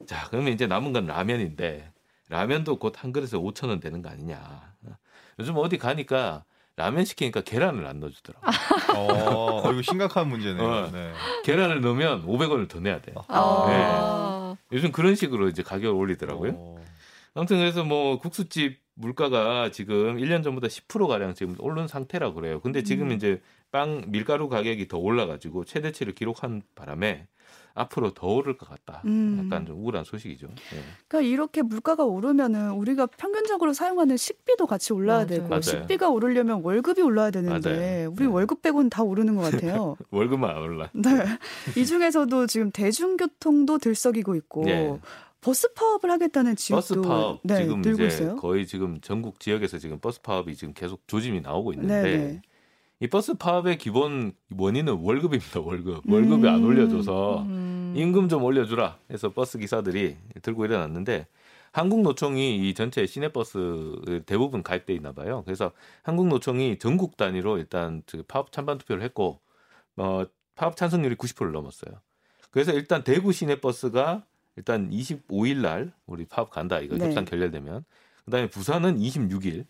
[0.07, 1.91] 자, 그러면 이제 남은 건 라면인데
[2.29, 4.73] 라면도 곧 한 그릇에 5,000원 되는 거 아니냐.
[5.39, 6.45] 요즘 어디 가니까
[6.77, 8.45] 라면 시키니까 계란을 안 넣어주더라고.
[8.95, 10.65] 어, 어, 이거 심각한 문제네요.
[10.65, 11.11] 어, 네.
[11.43, 13.13] 계란을 넣으면 500원을 더 내야 돼.
[13.27, 14.55] 아.
[14.55, 14.59] 네.
[14.71, 16.53] 요즘 그런 식으로 이제 가격을 올리더라고요.
[16.55, 16.85] 어.
[17.33, 22.59] 아무튼 그래서 뭐 국수집 물가가 지금 1년 전보다 10%가량 지금 오른 상태라고 그래요.
[22.59, 23.11] 근데 지금 음.
[23.13, 27.27] 이제 빵 밀가루 가격이 더 올라가지고 최대치를 기록한 바람에
[27.75, 29.01] 앞으로 더 오를 것 같다.
[29.05, 29.43] 음.
[29.45, 30.47] 약간 좀 우울한 소식이죠.
[30.47, 30.81] 네.
[31.07, 35.27] 그러니까 이렇게 물가가 오르면은 우리가 평균적으로 사용하는 식비도 같이 올라야 맞아요.
[35.27, 35.61] 되고 맞아요.
[35.61, 38.09] 식비가 오르려면 월급이 올라야 되는데 맞아요.
[38.09, 38.25] 우리 네.
[38.25, 39.95] 월급 빼고는 다 오르는 것 같아요.
[40.11, 40.89] 월급만 올라.
[40.93, 41.09] 네.
[41.77, 44.99] 이 중에서도 지금 대중교통도 들썩이고 있고 네.
[45.41, 48.35] 버스 파업을 하겠다는 지역도 버스 파업 네, 지금 이제 있어요?
[48.35, 52.17] 거의 지금 전국 지역에서 지금 버스 파업이 지금 계속 조짐이 나오고 있는데 네네.
[52.17, 52.41] 네.
[53.01, 55.61] 이 버스 파업의 기본 원인은 월급입니다.
[55.61, 56.03] 월급.
[56.09, 56.53] 월급이 음.
[56.53, 57.93] 안 올려줘서 음.
[57.95, 61.27] 임금 좀 올려주라 해서 버스 기사들이 들고 일어났는데
[61.71, 65.43] 한국노총이 이 전체 시내버스 대부분 가입돼 있나 봐요.
[65.45, 65.71] 그래서
[66.03, 69.39] 한국노총이 전국 단위로 일단 파업 찬반 투표를 했고
[69.95, 70.23] 어,
[70.55, 72.01] 파업 찬성률이 90%를 넘었어요.
[72.51, 74.25] 그래서 일단 대구 시내버스가
[74.55, 77.05] 일단 25일 날 우리 파업 간다 이거 네.
[77.05, 77.85] 협상 결렬되면
[78.25, 79.65] 그다음에 부산은 26일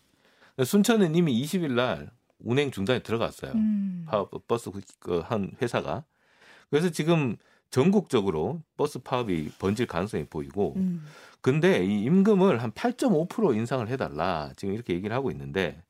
[0.64, 3.52] 순천은 이미 20일 날 운행 중단에 들어갔어요.
[3.52, 4.04] 음.
[4.08, 6.04] 파업 버스 그한 회사가
[6.70, 7.36] 그래서 지금
[7.70, 11.04] 전국적으로 버스 파업이 번질 가능성이 보이고 음.
[11.40, 15.82] 근데 이 임금을 한 8.5% 인상을 해달라 지금 이렇게 얘기를 하고 있는데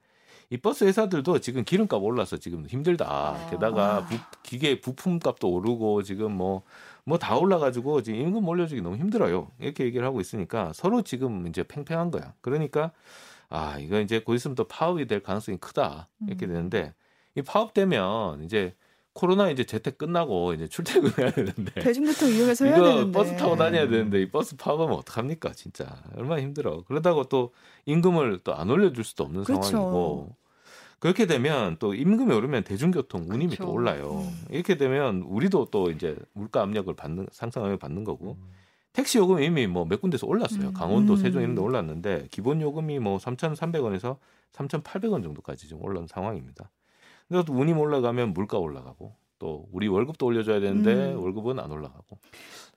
[0.50, 3.06] 이 버스 회사들도 지금 기름값 올라서 지금 힘들다.
[3.08, 3.50] 아.
[3.50, 6.62] 게다가 부, 기계 부품값도 오르고 지금 뭐
[7.04, 9.50] 뭐 다 올라가지고 지금 임금 올려주기 너무 힘들어요.
[9.58, 12.34] 이렇게 얘기를 하고 있으니까 서로 지금 이제 팽팽한 거야.
[12.40, 12.92] 그러니까
[13.48, 16.52] 아 이거 이제 곧 있으면 또 파업이 될 가능성이 크다 이렇게 음.
[16.52, 16.94] 되는데
[17.34, 18.74] 이 파업되면 이제
[19.12, 24.22] 코로나 이제 재택 끝나고 이제 출퇴근해야 되는데 대중교통 이용해서 해야 되는데 버스 타고 다녀야 되는데
[24.22, 27.52] 이 버스 파업하면 어떡합니까 진짜 얼마나 힘들어 그러다고 또
[27.86, 29.62] 임금을 또 안 올려줄 수도 없는 그렇죠.
[29.62, 30.36] 상황이고
[31.00, 33.64] 그렇게 되면 또 임금이 오르면 대중교통 운임이 그렇죠.
[33.64, 34.44] 또 올라요 음.
[34.50, 38.52] 이렇게 되면 우리도 또 이제 물가 압력을 받는 상상을 받는 거고 음.
[38.92, 40.72] 택시 요금이 이미 뭐 몇 군데서 올랐어요 음.
[40.74, 44.18] 강원도 세종 이런 데 올랐는데 기본 요금이 뭐 3,300원에서
[44.52, 46.70] 3,800원 정도까지 좀 올라온 상황입니다.
[47.28, 51.22] 근데 또 운임 올라가면 물가 올라가고 또 우리 월급도 올려줘야 되는데 음.
[51.22, 52.18] 월급은 안 올라가고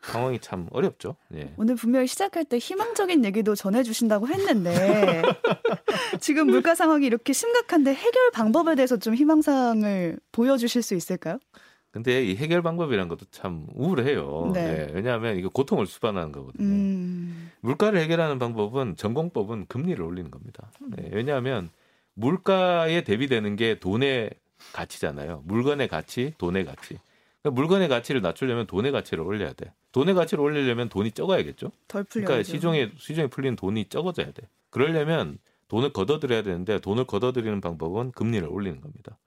[0.01, 1.15] 상황이 참 어렵죠.
[1.35, 1.53] 예.
[1.57, 5.21] 오늘 분명히 시작할 때 희망적인 얘기도 전해주신다고 했는데
[6.19, 11.37] 지금 물가 상황이 이렇게 심각한데 해결 방법에 대해서 좀 희망사항을 보여주실 수 있을까요?
[11.91, 14.51] 근데 이 해결 방법이라는 것도 참 우울해요.
[14.53, 14.63] 네.
[14.63, 14.87] 네.
[14.93, 16.65] 왜냐하면 이거 고통을 수반하는 거거든요.
[16.65, 17.51] 음.
[17.61, 20.71] 물가를 해결하는 방법은 전공법은 금리를 올리는 겁니다.
[20.81, 21.09] 네.
[21.11, 21.69] 왜냐하면
[22.15, 24.31] 물가에 대비되는 게 돈의
[24.71, 25.43] 가치잖아요.
[25.45, 26.97] 물건의 가치, 돈의 가치.
[27.41, 29.73] 그러니까 물건의 가치를 낮추려면 돈의 가치를 올려야 돼.
[29.91, 31.71] 돈의 가치를 올리려면 돈이 적어야겠죠.
[31.87, 32.25] 덜 풀려.
[32.25, 34.47] 그러니까 시중에 시중에 풀리는 돈이 적어져야 돼.
[34.69, 39.17] 그러려면 돈을 걷어들여야 되는데 돈을 걷어들이는 방법은 금리를 올리는 겁니다.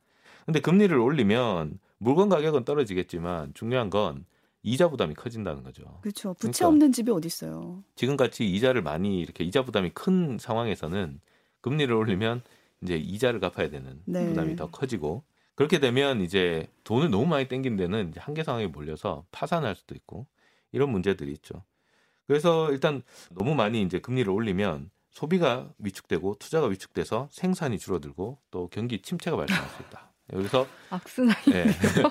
[0.44, 4.24] 근데 금리를 올리면 물건 가격은 떨어지겠지만 중요한 건
[4.62, 5.82] 이자 부담이 커진다는 거죠.
[6.02, 6.34] 그렇죠.
[6.34, 7.84] 부채 그러니까 없는 집이 어디 있어요.
[7.94, 11.20] 지금 같이 이자를 많이 이렇게 이자 부담이 큰 상황에서는
[11.60, 12.42] 금리를 올리면
[12.82, 14.26] 이제 이자를 갚아야 되는 네.
[14.28, 19.24] 부담이 더 커지고 그렇게 되면 이제 돈을 너무 많이 땡긴 데는 이제 한계 상황에 몰려서
[19.30, 20.26] 파산할 수도 있고
[20.72, 21.64] 이런 문제들이 있죠.
[22.26, 29.00] 그래서 일단 너무 많이 이제 금리를 올리면 소비가 위축되고 투자가 위축돼서 생산이 줄어들고 또 경기
[29.00, 30.12] 침체가 발생할 수 있다.
[30.28, 31.66] 그래서 악순환이 네.
[32.02, 32.10] 요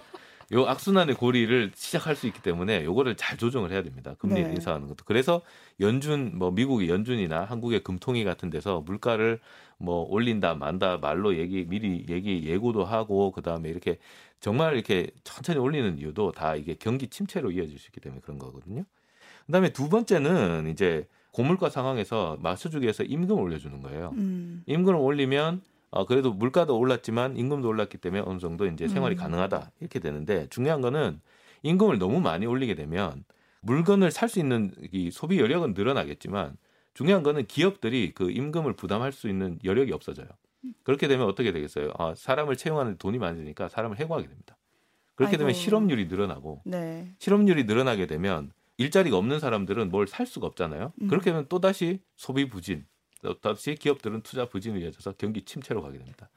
[0.54, 4.16] 악순환의 고리를 시작할 수 있기 때문에 요거를 잘 조정을 해야 됩니다.
[4.20, 4.52] 금리 네.
[4.52, 5.06] 인상하는 것도.
[5.06, 5.42] 그래서
[5.80, 9.40] 연준 뭐 미국의 연준이나 한국의 금통위 같은 데서 물가를
[9.78, 13.98] 뭐 올린다 만다 말로 얘기 미리 얘기 예고도 하고 그다음에 이렇게
[14.40, 18.86] 정말 이렇게 천천히 올리는 이유도 다 이게 경기 침체로 이어질 수 있기 때문에 그런 거거든요.
[19.48, 24.14] 그다음에 두 번째는 이제 고물가 상황에서 맞춰주기 위해서 임금을 올려주는 거예요.
[24.16, 24.64] 음.
[24.68, 29.18] 임금을 올리면 어, 그래도 물가도 올랐지만 임금도 올랐기 때문에 어느 정도 이제 생활이 음.
[29.18, 31.22] 가능하다 이렇게 되는데 중요한 거는
[31.64, 33.24] 임금을 너무 많이 올리게 되면
[33.62, 36.58] 물건을 살 수 있는 이 소비 여력은 늘어나겠지만
[36.94, 40.28] 중요한 거는 기업들이 그 임금을 부담할 수 있는 여력이 없어져요.
[40.84, 41.92] 그렇게 되면 어떻게 되겠어요?
[41.98, 44.58] 아, 사람을 채용하는 돈이 많으니까 사람을 해고하게 됩니다.
[45.16, 45.40] 그렇게 아이고.
[45.40, 47.14] 되면 실업률이 늘어나고 네.
[47.20, 50.94] 실업률이 늘어나게 되면 일자리가 없는 사람들은 뭘 살 수가 없잖아요.
[51.02, 51.08] 음.
[51.08, 52.86] 그렇게 되면 또 다시 소비 부진,
[53.34, 56.30] 다시 기업들은 투자 부진을 이어져서 경기 침체로 가게 됩니다.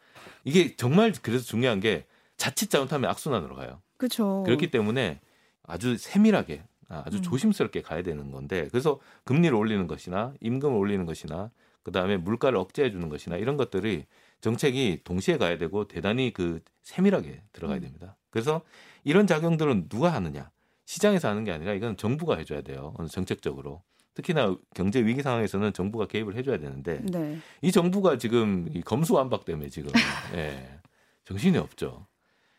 [0.45, 3.83] 이게 정말 그래서 중요한 게 자칫 잘못하면 악순환으로 가요.
[3.97, 4.43] 그렇죠.
[4.45, 5.21] 그렇기 때문에
[5.63, 7.23] 아주 세밀하게 아주 음.
[7.23, 11.51] 조심스럽게 가야 되는 건데 그래서 금리를 올리는 것이나 임금을 올리는 것이나
[11.83, 14.07] 그다음에 물가를 억제해 주는 것이나 이런 것들이
[14.41, 17.83] 정책이 동시에 가야 되고 대단히 그 세밀하게 들어가야 음.
[17.83, 18.17] 됩니다.
[18.31, 18.63] 그래서
[19.05, 20.51] 이런 작용들은 누가 하느냐?
[20.85, 22.95] 시장에서 하는 게 아니라 이건 정부가 해줘야 돼요.
[23.11, 23.83] 정책적으로.
[24.19, 27.39] 특히나 경제 위기 상황에서는 정부가 개입을 해줘야 되는데 네.
[27.63, 29.93] 이 정부가 지금 이 검수완박 때문에 지금
[30.35, 30.81] 예,
[31.25, 32.05] 정신이 없죠.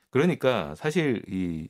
[0.10, 1.68] 그러니까 사실 이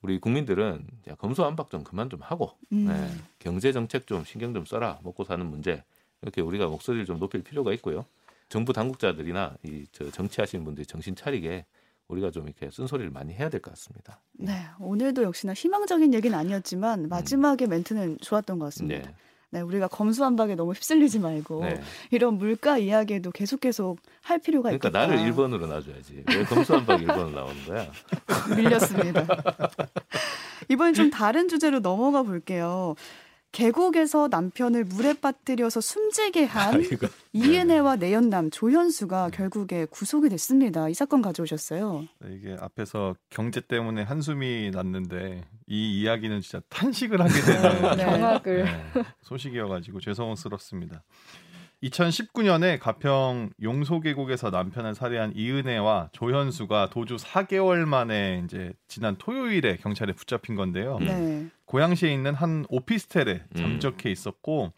[0.00, 0.86] 우리 국민들은
[1.18, 2.86] 검수완박 좀 그만 좀 하고 음.
[2.88, 5.82] 예, 경제 정책 좀 신경 좀 써라 먹고 사는 문제
[6.22, 8.04] 이렇게 우리가 목소리를 좀 높일 필요가 있고요.
[8.48, 11.66] 정부 당국자들이나 이 저 정치하시는 분들이 정신 차리게
[12.06, 14.20] 우리가 좀 이렇게 쓴소리를 많이 해야 될 것 같습니다.
[14.34, 17.70] 네, 오늘도 역시나 희망적인 얘기는 아니었지만 마지막에 음.
[17.70, 19.08] 멘트는 좋았던 것 같습니다.
[19.08, 19.14] 네.
[19.52, 21.80] 네, 우리가 검수한박에 너무 휩쓸리지 말고 네.
[22.10, 25.06] 이런 물가 이야기도 계속 계속 할 필요가 그러니까 있겠다.
[25.06, 26.24] 나를 1번으로 놔줘야지.
[26.26, 27.86] 왜 검수한박 1번으로 나오는 거야?
[28.56, 29.26] 밀렸습니다.
[30.70, 32.94] 이번엔 좀 다른 주제로 넘어가 볼게요.
[33.52, 36.78] 계곡에서 남편을 물에 빠뜨려서 숨지게 한 아,
[37.34, 40.88] 이은혜와 내연남 조현수가 결국에 구속이 됐습니다.
[40.88, 42.06] 이 사건 가져오셨어요.
[42.20, 48.04] 네, 이게 앞에서 경제 때문에 한숨이 났는데 이 이야기는 진짜 탄식을 하게 되는 네.
[48.04, 51.02] 경악을 네, 소식이어가지고 죄송스럽습니다.
[51.82, 60.54] 2019년에 가평 용소계곡에서 남편을 살해한 이은혜와 조현수가 도주 4개월 만에 이제 지난 토요일에 경찰에 붙잡힌
[60.54, 60.98] 건데요.
[61.00, 61.48] 네.
[61.64, 63.56] 고양시에 있는 한 오피스텔에 음.
[63.56, 64.72] 잠적해 있었고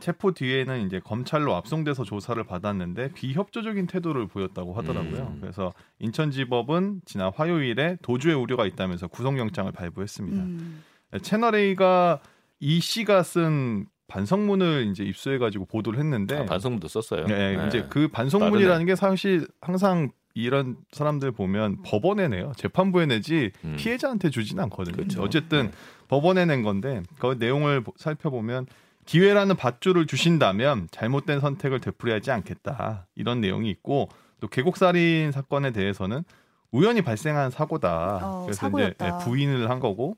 [0.00, 5.34] 체포 뒤에는 이제 검찰로 압송돼서 조사를 받았는데 비협조적인 태도를 보였다고 하더라고요.
[5.34, 5.38] 음.
[5.40, 10.42] 그래서 인천지법은 지난 화요일에 도주의 우려가 있다면서 구속영장을 발부했습니다.
[10.42, 10.84] 음.
[11.22, 12.20] 채널 A가
[12.58, 17.26] 이 씨가 쓴 반성문을 이제 입수해가지고 보도를 했는데 아, 반성문도 썼어요.
[17.26, 17.66] 네, 네.
[17.66, 18.86] 이제 그 반성문이라는.
[18.86, 22.52] 게 사실 항상 이런 사람들 보면 법원에 내요.
[22.56, 23.74] 재판부에 내지 음.
[23.78, 24.96] 피해자한테 주지는 않거든요.
[24.96, 25.22] 그렇죠.
[25.22, 25.72] 어쨌든 네.
[26.08, 28.66] 법원에 낸 건데 그 내용을 살펴보면
[29.06, 33.06] 기회라는 밧줄을 주신다면 잘못된 선택을 되풀이하지 않겠다.
[33.14, 34.08] 이런 내용이 있고
[34.40, 36.22] 또 계곡살인 사건에 대해서는
[36.70, 38.20] 우연히 발생한 사고다.
[38.22, 39.08] 어, 그래서 사고였다.
[39.08, 40.16] 이제 부인을 한 거고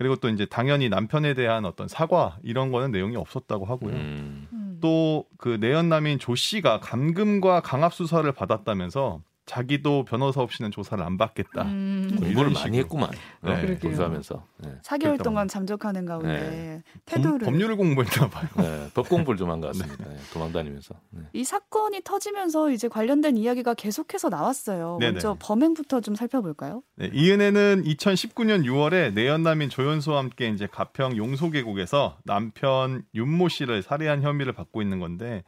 [0.00, 3.92] 그리고 또 이제 당연히 남편에 대한 어떤 사과 이런 거는 내용이 없었다고 하고요.
[3.92, 4.48] 음.
[4.50, 4.78] 음.
[4.80, 11.62] 또그 내연남인 조 씨가 감금과 강압 수사를 받았다면서 자기도 변호사 없이는 조사를 안 받겠다.
[11.64, 12.08] 음.
[12.12, 12.76] 뭐 공부를 많이 식으로.
[12.78, 13.10] 했구만.
[13.42, 13.66] 네.
[13.66, 13.74] 네.
[13.74, 14.46] 공부하면서.
[14.58, 14.70] 네.
[14.84, 18.48] 4개월 그랬던 동안 잠적하는 가운데 검, 태도를 법률을 공부했나 봐요.
[18.58, 18.88] 네.
[18.94, 20.04] 법 공부를 좀 한 것 같습니다.
[20.08, 20.16] 네.
[20.32, 20.94] 도망다니면서.
[21.10, 21.22] 네.
[21.32, 24.98] 이 사건이 터지면서 이제 관련된 이야기가 계속해서 나왔어요.
[25.00, 25.12] 네네.
[25.14, 26.84] 먼저 범행부터 좀 살펴볼까요?
[26.94, 34.52] 네, 이은혜는 2019년 6월에 내연남인 조연수와 함께 이제 가평 용소계곡에서 남편 윤모 씨를 살해한 혐의를
[34.52, 35.42] 받고 있는 건데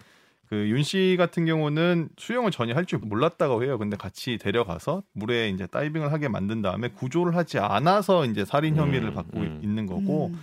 [0.53, 3.79] 그 윤 씨 같은 경우는 수영을 전혀 할 줄 몰랐다고 해요.
[3.79, 9.09] 근데 같이 데려가서 물에 이제 다이빙을 하게 만든 다음에 구조를 하지 않아서 이제 살인 혐의를
[9.09, 9.61] 음, 받고 음.
[9.63, 10.39] 있는 거고 음.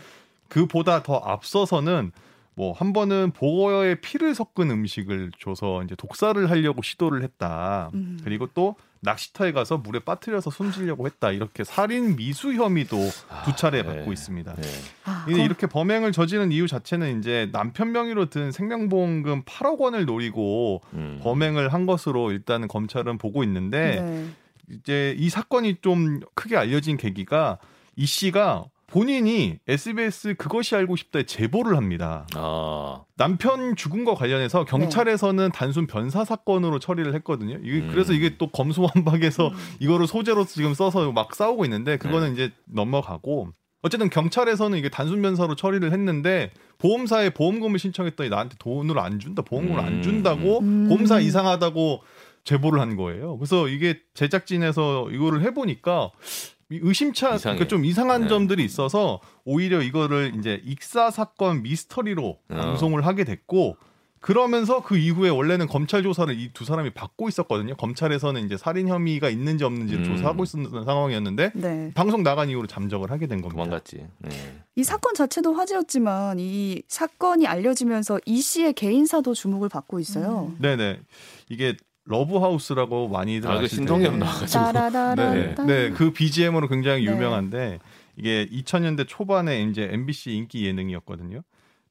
[0.47, 2.11] 그보다 더 앞서서는
[2.55, 7.91] 뭐 한 번은 보거에 피를 섞은 음식을 줘서 이제 독살을 하려고 시도를 했다.
[7.93, 8.19] 음.
[8.23, 11.31] 그리고 또 낚시터에 가서 물에 빠뜨려서 숨지려고 했다.
[11.31, 12.97] 이렇게 살인 미수 혐의도
[13.45, 14.11] 두 차례 아, 받고 네.
[14.11, 14.55] 있습니다.
[14.55, 14.61] 네.
[15.05, 20.81] 아, 거- 이렇게 범행을 저지른 이유 자체는 이제 남편 명의로 든 생명보험금 8억 원을 노리고
[20.93, 21.19] 음.
[21.23, 24.27] 범행을 한 것으로 일단은 검찰은 보고 있는데 네.
[24.71, 27.57] 이제 이 사건이 좀 크게 알려진 계기가
[27.95, 32.27] 이 씨가 본인이 SBS 그것이 알고 싶다에 제보를 합니다.
[32.35, 33.03] 아.
[33.17, 37.59] 남편 죽음과 관련해서 경찰에서는 단순 변사 사건으로 처리를 했거든요.
[37.63, 37.89] 이게 음.
[37.91, 39.53] 그래서 이게 또 검수완박에서 음.
[39.79, 43.49] 이거를 소재로 지금 써서 막 싸우고 있는데 그거는 이제 넘어가고
[43.81, 49.79] 어쨌든 경찰에서는 이게 단순 변사로 처리를 했는데 보험사에 보험금을 신청했더니 나한테 돈을 안 준다, 보험금을
[49.79, 50.01] 안 음.
[50.01, 50.87] 준다고 음.
[50.89, 52.01] 보험사 이상하다고
[52.43, 53.37] 제보를 한 거예요.
[53.37, 57.37] 그래서 이게 제작진에서 이거를 해보니까 이 의심차.
[57.37, 58.27] 그러니까 좀 이상한 네.
[58.27, 62.55] 점들이 있어서 오히려 이거를 이제 익사 사건 미스터리로 어.
[62.55, 63.75] 방송을 하게 됐고
[64.21, 67.75] 그러면서 그 이후에 원래는 검찰 조사를 이 두 사람이 받고 있었거든요.
[67.77, 70.15] 검찰에서는 이제 살인 혐의가 있는지 없는지를 음.
[70.17, 71.91] 조사하고 있었던 상황이었는데 네.
[71.95, 73.63] 방송 나간 이후로 잠적을 하게 된 겁니다.
[73.63, 74.05] 도망갔지.
[74.19, 74.29] 네.
[74.75, 80.53] 이 사건 자체도 화제였지만 이 사건이 알려지면서 이 씨의 개인사도 주목을 받고 있어요.
[80.59, 80.99] 네네
[81.47, 81.77] 이게
[82.09, 85.15] 러브하우스라고 많이들 아, 그 아실 신동엽 텐데 나와가지고.
[85.15, 85.67] 네, 딴.
[85.67, 87.11] 네, 그 BGM으로 굉장히 네.
[87.11, 87.79] 유명한데
[88.17, 91.41] 이게 2000년대 초반에 이제 MBC 인기 예능이었거든요.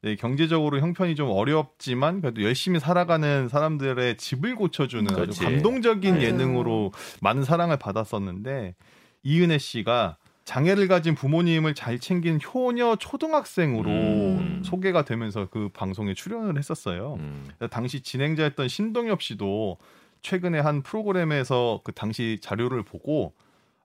[0.02, 5.40] 네, 경제적으로 형편이 좀 어렵지만 그래도 열심히 살아가는 사람들의 집을 고쳐주는 그렇지.
[5.40, 6.26] 아주 감동적인 맞아요.
[6.26, 8.74] 예능으로 많은 사랑을 받았었는데
[9.22, 14.62] 이은혜 씨가 장애를 가진 부모님을 잘 챙긴 효녀 초등학생으로 음.
[14.64, 17.16] 소개가 되면서 그 방송에 출연을 했었어요.
[17.18, 17.50] 음.
[17.70, 19.76] 당시 진행자였던 신동엽 씨도
[20.22, 23.32] 최근에 한 프로그램에서 그 당시 자료를 보고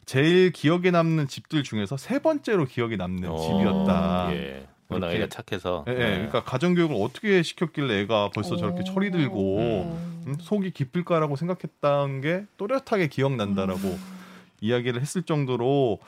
[0.05, 4.35] 제일 기억에 남는 집들 중에서 세 번째로 기억에 남는 어, 집이었다.
[4.35, 4.67] 예.
[4.89, 5.11] 워낙.
[5.11, 5.85] 애가 착해서.
[5.87, 5.97] 예, 예.
[5.97, 6.09] 네.
[6.15, 10.23] 그러니까 가정교육을 어떻게 시켰길래 애가 벌써 저렇게 철이 들고 음.
[10.27, 13.97] 음, 속이 깊을까라고 생각했다는 게 또렷하게 기억난다라고
[14.61, 15.99] 이야기를 했을 정도로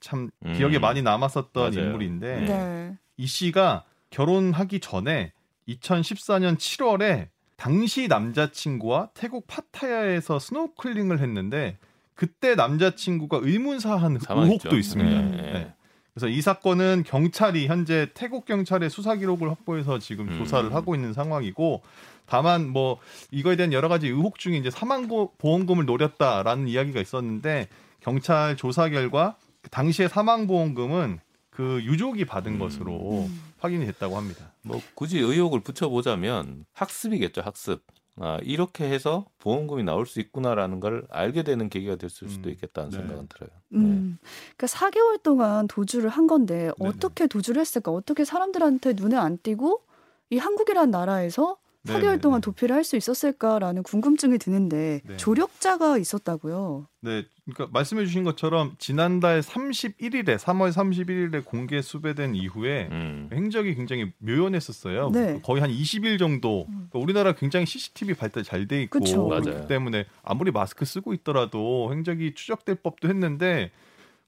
[0.00, 0.54] 참 음.
[0.54, 1.86] 기억에 많이 남았었던 맞아요.
[1.86, 2.96] 인물인데 네.
[3.16, 5.32] 이 씨가 결혼하기 전에
[5.68, 7.28] 2014년 7월에
[7.62, 11.78] 당시 남자친구와 태국 파타야에서 스노클링을 했는데
[12.16, 14.68] 그때 남자친구가 의문사한 사망했죠.
[14.68, 15.10] 의혹도 있습니다.
[15.10, 15.52] 네, 네.
[15.52, 15.74] 네.
[16.12, 20.38] 그래서 이 사건은 경찰이 현재 태국 경찰의 수사 기록을 확보해서 지금 음.
[20.38, 21.82] 조사를 하고 있는 상황이고
[22.26, 22.98] 다만 뭐
[23.30, 27.68] 이거에 대한 여러 가지 의혹 중에 이제 사망 보험금을 노렸다라는 이야기가 있었는데
[28.00, 31.20] 경찰 조사 결과 그 당시의 사망 보험금은
[31.52, 32.58] 그 유족이 받은 음.
[32.58, 34.52] 것으로 확인이 됐다고 합니다.
[34.62, 37.84] 뭐 굳이 의혹을 붙여보자면 학습이겠죠 학습.
[38.16, 42.90] 아 이렇게 해서 보험금이 나올 수 있구나라는 걸 알게 되는 계기가 됐을 수도 음, 있겠다는
[42.90, 42.96] 네.
[42.98, 43.50] 생각은 들어요.
[43.74, 44.18] 음.
[44.56, 47.90] 그러니까 4개월 동안 도주를 한 건데 어떻게 도주를 했을까?
[47.90, 49.82] 어떻게 사람들한테 눈에 안 띄고
[50.30, 52.18] 이 한국이란 나라에서 4개월 네네네.
[52.20, 55.16] 동안 도피를 할 수 있었을까라는 궁금증이 드는데 네.
[55.16, 56.86] 조력자가 있었다고요.
[57.00, 63.28] 네, 그러니까 말씀해 주신 것처럼 지난달 31일에 3월 31일에 공개 수배된 이후에 음.
[63.32, 65.10] 행적이 굉장히 묘연했었어요.
[65.10, 65.40] 네.
[65.42, 66.66] 거의 한 20일 정도.
[66.68, 66.88] 음.
[66.90, 69.24] 그러니까 우리나라 굉장히 CCTV 발달 잘 돼 있고 그쵸.
[69.28, 69.66] 그렇기 맞아요.
[69.66, 73.72] 때문에 아무리 마스크 쓰고 있더라도 행적이 추적될 법도 했는데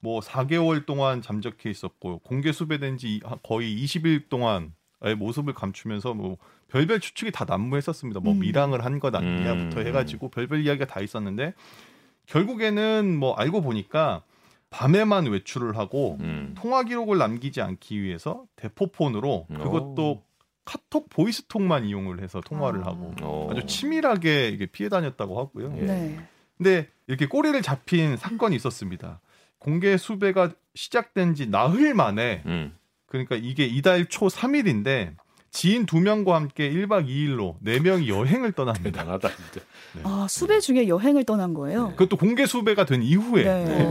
[0.01, 6.37] 뭐 4개월 동안 잠적해 있었고 공개 수배된 지 거의 20일 동안의 모습을 감추면서 뭐
[6.69, 8.21] 별별 추측이 다 난무했었습니다.
[8.21, 8.41] 뭐 음.
[8.41, 9.87] 밀항을 한 것 아니냐부터 음.
[9.87, 11.55] 해가지고 별별 이야기가 다 있었는데
[12.27, 14.23] 결국에는 뭐 알고 보니까
[14.71, 16.55] 밤에만 외출을 하고 음.
[16.57, 20.23] 통화 기록을 남기지 않기 위해서 대포폰으로 그것도
[20.65, 22.87] 카톡 보이스톡만 이용을 해서 통화를 아.
[22.91, 23.49] 하고 어.
[23.51, 25.75] 아주 치밀하게 이게 피해 다녔다고 하고요.
[25.79, 25.83] 예.
[25.83, 26.19] 네.
[26.57, 29.21] 근데 이렇게 꼬리를 잡힌 사건이 있었습니다.
[29.59, 32.75] 공개 수배가 시작된 지 나흘 만에 음.
[33.07, 35.15] 그러니까 이게 이달 초 3일인데
[35.55, 38.91] 지인 두 명과 함께 1박 2일로 네 명이 여행을 떠납니다.
[38.91, 39.67] 대단하다 진짜.
[39.95, 40.03] 네.
[40.03, 41.91] 아 수배 중에 여행을 떠난 거예요?
[41.91, 41.91] 네.
[41.95, 43.65] 그것도 공개 수배가 된 이후에 네.
[43.65, 43.83] 네.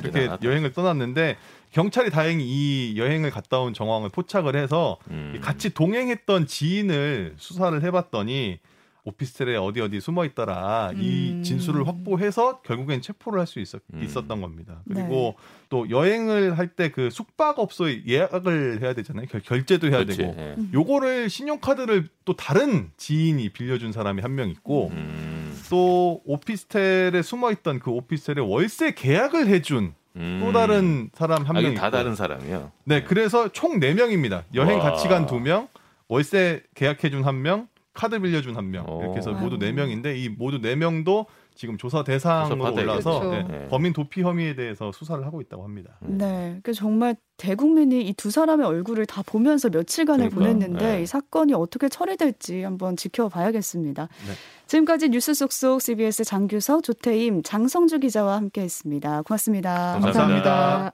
[0.00, 0.46] 이렇게 대단하다.
[0.48, 1.36] 여행을 떠났는데
[1.72, 5.36] 경찰이 다행히 이 여행을 갔다 온 정황을 포착을 해서 음.
[5.42, 8.60] 같이 동행했던 지인을 수사를 해봤더니
[9.04, 10.98] 오피스텔에 어디 어디 숨어 있더라 음.
[11.00, 14.06] 이 진술을 확보해서 결국엔 체포를 할 수 있었, 음.
[14.28, 14.82] 던 겁니다.
[14.88, 15.66] 그리고 네.
[15.70, 19.26] 또 여행을 할 때 그 숙박업소에 예약을 해야 되잖아요.
[19.44, 20.16] 결, 제도 해야 그렇지.
[20.18, 20.56] 되고 네.
[20.72, 25.58] 요거를 신용카드를 또 다른 지인이 빌려준 사람이 한 명 있고 음.
[25.70, 30.40] 또 오피스텔에 숨어 있던 그 오피스텔에 월세 계약을 해준 음.
[30.44, 31.74] 또 다른 사람 한 명.
[31.74, 32.72] 다 다른 사람이요.
[32.84, 34.42] 네, 그래서 총 4명입니다.
[34.54, 34.90] 여행 와.
[34.90, 35.68] 같이 간 2명,
[36.08, 37.68] 월세 계약해준 1명,
[38.00, 38.86] 카드 빌려준 한 명.
[39.02, 43.48] 이렇게 해서 모두 4명인데 이 모두 4명도 지금 조사 대상으로 올라서 그렇죠.
[43.48, 45.98] 네, 범인 도피 혐의에 대해서 수사를 하고 있다고 합니다.
[46.00, 51.02] 네, 그 정말 대국민이 이 두 사람의 얼굴을 다 보면서 며칠간을 그러니까, 보냈는데 네.
[51.02, 54.08] 이 사건이 어떻게 처리될지 한번 지켜봐야겠습니다.
[54.26, 54.32] 네.
[54.66, 59.22] 지금까지 뉴스 속속 CBS 장규석, 조태임, 장성주 기자와 함께했습니다.
[59.22, 60.12] 고맙습니다 감사합니다.
[60.12, 60.92] 감사합니다.